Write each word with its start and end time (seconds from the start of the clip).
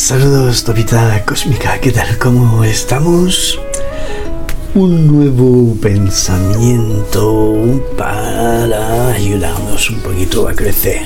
Saludos, 0.00 0.64
Topita 0.64 1.22
Cósmica, 1.26 1.78
¿qué 1.78 1.92
tal? 1.92 2.16
¿Cómo 2.16 2.64
estamos? 2.64 3.60
Un 4.74 5.06
nuevo 5.06 5.76
pensamiento 5.78 7.84
para 7.98 9.12
ayudarnos 9.12 9.90
un 9.90 10.00
poquito 10.00 10.48
a 10.48 10.54
crecer 10.54 11.02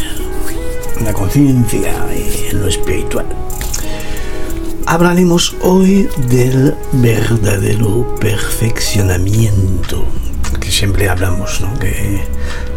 en 0.97 1.05
la 1.05 1.13
conciencia 1.13 1.93
y 2.15 2.51
en 2.51 2.61
lo 2.61 2.69
espiritual. 2.69 3.27
Hablaremos 4.87 5.57
hoy 5.61 6.09
del 6.29 6.77
verdadero 6.93 8.15
perfeccionamiento, 8.21 10.05
que 10.55 10.71
siempre 10.71 11.09
hablamos, 11.09 11.61
¿no? 11.61 11.79
Que 11.79 12.23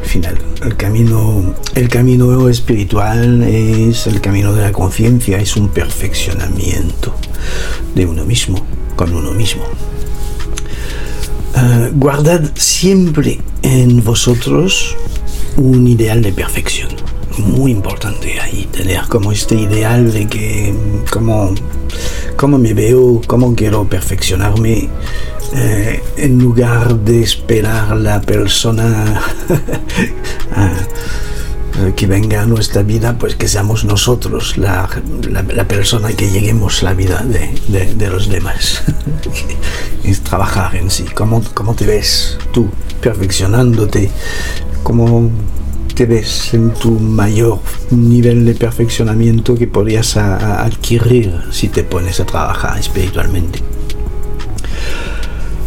al 0.02 0.06
final 0.06 0.38
el 0.64 0.76
camino, 0.76 1.56
el 1.76 1.90
camino 1.90 2.50
espiritual 2.50 3.44
es 3.44 4.08
el 4.08 4.22
camino 4.22 4.54
de 4.54 4.64
la 4.64 4.72
conciencia, 4.72 5.38
es 5.40 5.56
un 5.56 5.70
perfeccionamiento 5.70 7.16
de 7.96 8.06
uno 8.06 8.26
mismo, 8.26 8.64
con 8.96 9.14
uno 9.14 9.32
mismo. 9.32 9.64
Uh, 11.56 11.90
guardad 11.94 12.52
siempre 12.56 13.40
en 13.64 14.04
vosotros 14.04 14.96
un 15.56 15.88
ideal 15.88 16.22
de 16.22 16.32
perfección. 16.32 16.90
Muy 17.38 17.72
importante 17.72 18.40
ahí 18.40 18.68
tener 18.72 19.02
como 19.08 19.32
este 19.32 19.56
ideal 19.56 20.12
de 20.12 20.28
que 20.28 20.74
como 21.12 21.54
cómo 22.38 22.58
me 22.58 22.74
veo, 22.74 23.22
cómo 23.28 23.54
quiero 23.56 23.90
perfeccionarme, 23.90 24.90
eh, 25.54 26.04
en 26.18 26.40
lugar 26.40 27.00
de 27.00 27.24
esperar 27.24 27.98
la 27.98 28.22
persona 28.22 29.22
que 31.96 32.08
venga 32.08 32.42
a 32.42 32.46
nuestra 32.46 32.84
vida, 32.84 33.18
pues 33.18 33.36
que 33.36 33.48
seamos 33.48 33.86
nosotros 33.86 34.58
la, 34.58 34.90
persona 35.68 36.12
que 36.14 36.30
lleguemos 36.30 36.84
la 36.84 36.94
vida 36.94 37.24
de, 37.24 37.96
de, 37.96 38.10
los 38.10 38.30
demás. 38.30 38.84
es 40.04 40.22
trabajar 40.22 40.76
en 40.76 40.90
sí. 40.90 41.06
¿Cómo, 41.16 41.42
¿Cómo 41.54 41.76
te 41.76 41.86
ves 41.86 42.38
tú 42.52 42.70
perfeccionándote? 43.02 44.12
¿Cómo 44.84 45.30
te 45.98 46.06
ves 46.06 46.54
en 46.54 46.76
tu 46.76 46.92
mayor 46.92 47.58
nivel 47.90 48.46
de 48.46 48.54
perfeccionamiento 48.54 49.56
que 49.56 49.66
podrías 49.66 50.16
adquirir 50.16 51.34
si 51.50 51.70
te 51.70 51.84
pones 51.84 52.20
a 52.20 52.26
trabajar 52.28 52.78
espiritualmente. 52.78 53.64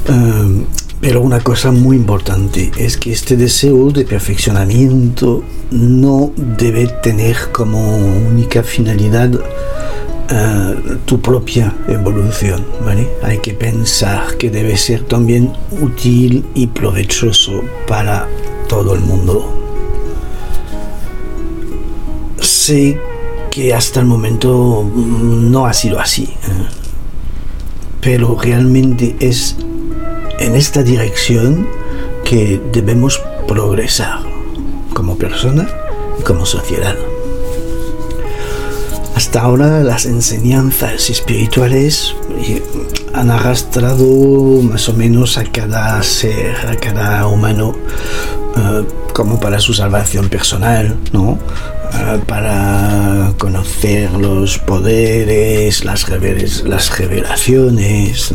Em, 0.07 0.67
pero 1.01 1.21
una 1.21 1.41
cosa 1.41 1.73
muy 1.73 1.97
importante 1.97 2.71
es 2.79 2.97
que 2.97 3.11
este 3.11 3.37
deseo 3.37 3.91
de 3.91 4.05
perfeccionamiento 4.05 5.43
no 5.73 6.31
debe 6.37 6.87
tener 7.03 7.37
como 7.51 7.97
única 7.97 8.63
finalidad 8.63 9.33
eh, 9.35 10.75
tu 11.07 11.21
propia 11.21 11.75
evolución, 11.89 12.65
¿vale? 12.85 13.09
Hay 13.25 13.39
que 13.39 13.55
pensar 13.55 14.37
que 14.37 14.49
debe 14.49 14.77
ser 14.77 15.03
también 15.09 15.53
útil 15.73 16.45
y 16.55 16.69
provechoso 16.69 17.65
para 17.89 18.29
todo 18.69 18.95
el 18.95 19.01
mundo 19.01 19.60
sé 22.71 23.01
que 23.51 23.75
hasta 23.75 23.99
el 23.99 24.07
momento 24.07 24.89
no 24.95 25.67
ha 25.67 25.73
sido 25.73 25.99
así, 25.99 26.23
¿eh? 26.23 26.69
pero 28.01 28.39
realmente 28.41 29.17
es 29.19 29.57
en 30.39 30.55
esta 30.55 30.85
dirección 30.85 31.67
que 32.25 32.61
debemos 32.73 33.21
progresar 33.49 34.21
como 34.95 35.19
persona 35.19 35.69
y 36.21 36.23
como 36.23 36.47
sociedad. 36.47 36.95
Hasta 39.17 39.41
ahora 39.41 39.83
las 39.83 40.07
enseñanzas 40.07 41.11
espirituales 41.11 42.15
eh, 42.39 42.63
han 43.13 43.33
arrastrado 43.33 44.07
más 44.63 44.89
o 44.89 44.93
menos 44.93 45.39
a 45.39 45.45
cada 45.45 46.01
ser, 46.05 46.55
a 46.69 46.77
cada 46.77 47.27
humano, 47.27 47.75
eh, 48.57 48.85
como 49.13 49.41
para 49.41 49.61
su 49.61 49.75
salvación 49.75 50.29
personal, 50.29 50.97
¿no? 51.13 51.39
Eh, 51.93 52.21
para 52.27 53.33
conocer 53.39 54.13
los 54.13 54.59
poderes, 54.59 55.85
las, 55.85 56.09
revelaciones, 56.09 58.33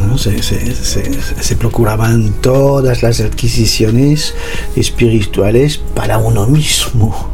se, 1.39 1.55
procuraban 1.55 2.33
todas 2.41 3.01
las 3.01 3.21
adquisiciones 3.21 4.35
espirituales 4.75 5.77
para 5.77 6.17
uno 6.17 6.47
mismo. 6.47 7.31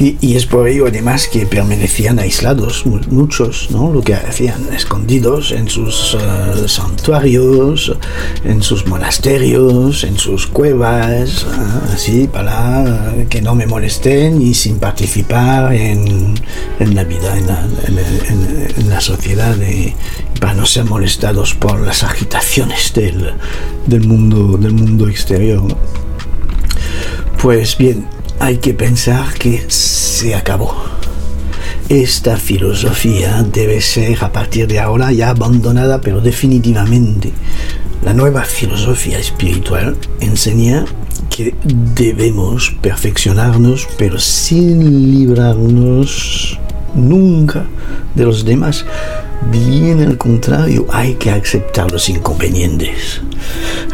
Y, 0.00 0.34
es 0.34 0.46
por 0.46 0.66
ello 0.66 0.86
además 0.86 1.28
que 1.28 1.44
permanecían 1.44 2.18
aislados 2.18 2.86
muchos, 2.86 3.68
¿no? 3.70 3.92
lo 3.92 4.00
que 4.00 4.14
hacían 4.14 4.72
escondidos 4.72 5.52
en 5.52 5.68
sus 5.68 6.16
eh, 6.18 6.68
santuarios, 6.68 7.94
en 8.42 8.62
sus 8.62 8.86
monasterios, 8.86 10.04
en 10.04 10.16
sus 10.16 10.46
cuevas, 10.46 11.42
¿eh? 11.42 11.92
así 11.92 12.28
para 12.32 13.12
que 13.28 13.42
no 13.42 13.54
me 13.54 13.66
molesten 13.66 14.40
y 14.40 14.54
sin 14.54 14.78
participar 14.78 15.74
en, 15.74 16.34
la 16.78 17.04
vida, 17.04 17.36
en 17.36 18.88
la, 18.88 19.00
sociedad, 19.02 19.54
y 19.60 19.94
para 20.40 20.54
no 20.54 20.64
ser 20.64 20.86
molestados 20.86 21.54
por 21.54 21.78
las 21.78 22.04
agitaciones 22.04 22.94
del, 22.94 23.34
del, 23.86 24.08
mundo, 24.08 24.56
del 24.56 24.72
mundo 24.72 25.08
exterior. 25.10 25.76
Pues 27.42 27.76
bien, 27.76 28.06
hay 28.40 28.56
que 28.56 28.72
pensar 28.74 29.34
que 29.34 29.66
se 29.68 30.34
acabó. 30.34 30.74
Esta 31.88 32.36
filosofía 32.36 33.42
debe 33.42 33.80
ser 33.80 34.24
a 34.24 34.32
partir 34.32 34.66
de 34.66 34.80
ahora 34.80 35.12
ya 35.12 35.30
abandonada, 35.30 36.00
pero 36.00 36.20
definitivamente. 36.20 37.32
La 38.02 38.14
nueva 38.14 38.44
filosofía 38.44 39.18
espiritual 39.18 39.96
enseña 40.20 40.86
que 41.28 41.54
debemos 41.94 42.74
perfeccionarnos, 42.80 43.86
pero 43.98 44.18
sin 44.18 45.10
librarnos 45.10 46.58
nunca 46.94 47.66
de 48.14 48.24
los 48.24 48.44
demás. 48.44 48.86
Bien 49.50 50.00
al 50.00 50.16
contrario, 50.16 50.86
hay 50.92 51.14
que 51.14 51.30
aceptar 51.30 51.90
los 51.90 52.08
inconvenientes. 52.08 53.20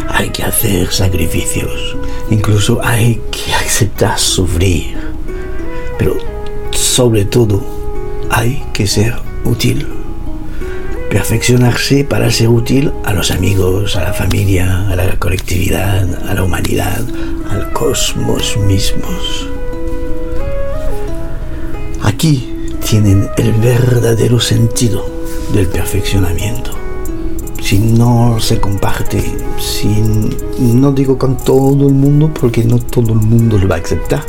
Hay 0.08 0.30
que 0.30 0.44
hacer 0.44 0.92
sacrificios. 0.92 1.96
Incluso 2.30 2.80
hay 2.84 3.20
que 3.30 3.54
aceptar 3.66 4.18
sufrir. 4.18 4.96
Pero 5.98 6.16
sobre 6.70 7.24
todo, 7.24 7.62
hay 8.30 8.64
que 8.72 8.86
ser 8.86 9.14
útil. 9.44 9.86
Perfeccionarse 11.10 12.04
para 12.04 12.30
ser 12.30 12.48
útil 12.48 12.92
a 13.04 13.12
los 13.12 13.30
amigos, 13.30 13.96
a 13.96 14.02
la 14.02 14.12
familia, 14.12 14.88
a 14.88 14.96
la 14.96 15.16
colectividad, 15.18 16.28
a 16.28 16.34
la 16.34 16.42
humanidad, 16.42 17.00
al 17.50 17.72
cosmos 17.72 18.56
mismos. 18.66 19.48
Aquí 22.02 22.52
tienen 22.88 23.28
el 23.36 23.52
verdadero 23.52 24.40
sentido 24.40 25.08
del 25.52 25.66
perfeccionamiento. 25.66 26.85
Si 27.66 27.80
no 27.80 28.38
se 28.38 28.60
comparte, 28.60 29.20
si 29.58 29.88
no 30.60 30.92
digo 30.92 31.18
con 31.18 31.36
todo 31.36 31.88
el 31.88 31.94
mundo, 31.94 32.32
porque 32.32 32.62
no 32.62 32.78
todo 32.78 33.12
el 33.12 33.18
mundo 33.18 33.58
lo 33.58 33.66
va 33.66 33.74
a 33.74 33.78
aceptar, 33.80 34.24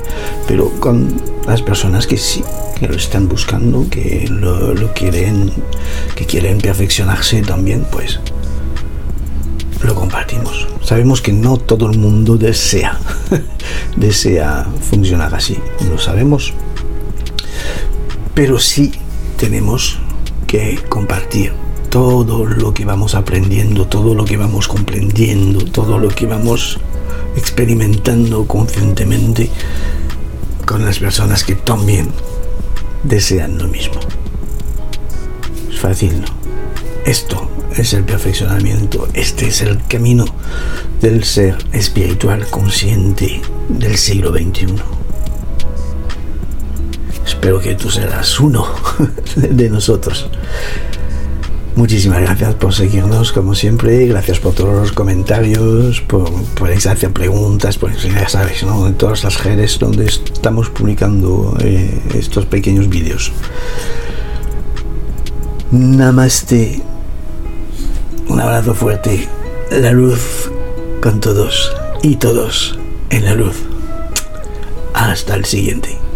pero 0.47 0.71
con 0.79 1.21
las 1.45 1.61
personas 1.61 2.07
que 2.07 2.17
sí, 2.17 2.43
que 2.79 2.87
lo 2.87 2.95
están 2.95 3.29
buscando, 3.29 3.87
que 3.91 4.27
lo, 4.27 4.91
quieren, 4.95 5.51
que 6.15 6.25
quieren 6.25 6.57
perfeccionarse 6.57 7.43
también, 7.43 7.85
pues 7.91 8.19
lo 9.83 9.93
compartimos. 9.93 10.67
Sabemos 10.81 11.21
que 11.21 11.31
no 11.31 11.57
todo 11.57 11.91
el 11.91 11.99
mundo 11.99 12.37
desea, 12.37 12.97
desea 13.95 14.65
funcionar 14.81 15.35
así, 15.35 15.59
lo 15.87 15.99
sabemos, 15.99 16.55
pero 18.33 18.57
sí 18.57 18.93
tenemos 19.37 19.99
que 20.47 20.79
compartir 20.89 21.66
todo 21.89 22.45
lo 22.45 22.73
que 22.73 22.85
vamos 22.85 23.15
aprendiendo, 23.15 23.87
todo 23.87 24.13
lo 24.13 24.25
que 24.25 24.37
vamos 24.37 24.67
comprendiendo, 24.67 25.63
todo 25.65 25.97
lo 25.97 26.09
que 26.09 26.25
vamos 26.25 26.79
experimentando 27.35 28.45
conscientemente 28.45 29.49
con 30.65 30.83
las 30.85 30.99
personas 30.99 31.43
que 31.43 31.55
también 31.55 32.09
desean 33.03 33.57
lo 33.57 33.67
mismo. 33.67 33.99
Es 35.71 35.79
fácil, 35.79 36.21
¿no? 36.21 36.27
Esto 37.05 37.49
es 37.77 37.93
el 37.93 38.03
perfeccionamiento, 38.03 39.07
este 39.13 39.47
es 39.47 39.61
el 39.61 39.81
camino 39.87 40.25
del 40.99 41.23
ser 41.23 41.57
espiritual 41.71 42.47
consciente 42.47 43.41
del 43.69 43.97
siglo 43.97 44.33
XXI. 44.33 44.75
Espero 47.25 47.59
que 47.59 47.75
tú 47.75 47.89
serás 47.89 48.39
uno 48.39 48.67
de 49.35 49.69
nosotros. 49.69 50.29
Muchísimas 51.77 52.21
gracias 52.21 52.55
por 52.55 52.73
seguirnos 52.73 53.31
como 53.31 53.53
siempre, 53.53 54.07
gracias 54.07 54.39
por 54.39 54.55
todos 54.55 54.73
los 54.73 54.91
comentarios, 54.93 56.01
por, 56.01 56.27
por 56.55 56.71
hacer 56.71 57.13
preguntas, 57.13 57.77
por 57.77 57.95
ya 57.95 58.27
sabes, 58.27 58.63
¿no? 58.63 58.87
En 58.87 58.95
todas 58.95 59.23
las 59.23 59.43
redes 59.43 59.77
donde 59.77 60.05
estamos 60.07 60.71
publicando 60.71 61.55
eh, 61.59 62.01
estos 62.15 62.47
pequeños 62.47 62.89
vídeos. 62.89 63.31
Namaste. 65.69 66.81
Un 68.27 68.41
abrazo 68.41 68.73
fuerte. 68.73 69.29
La 69.69 69.91
luz 69.91 70.49
con 70.99 71.19
todos 71.19 71.71
y 72.01 72.15
todos 72.15 72.79
en 73.11 73.23
la 73.23 73.35
luz. 73.35 73.55
Hasta 74.95 75.35
el 75.35 75.45
siguiente. 75.45 76.06